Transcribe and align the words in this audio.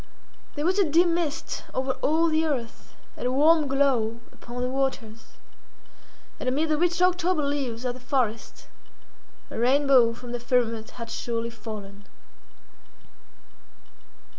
There 0.55 0.65
was 0.65 0.79
a 0.79 0.83
dim 0.89 1.13
mist 1.13 1.63
over 1.75 1.91
all 2.01 2.27
the 2.27 2.43
earth, 2.43 2.95
and 3.15 3.27
a 3.27 3.31
warm 3.31 3.67
glow 3.67 4.19
upon 4.33 4.63
the 4.63 4.67
waters, 4.67 5.33
and 6.39 6.49
amid 6.49 6.69
the 6.69 6.77
rich 6.79 7.03
October 7.03 7.43
leaves 7.43 7.85
of 7.85 7.93
the 7.93 7.99
forest, 7.99 8.67
a 9.51 9.59
rainbow 9.59 10.13
from 10.15 10.31
the 10.31 10.39
firmament 10.39 10.89
had 10.97 11.11
surely 11.11 11.51
fallen. 11.51 12.05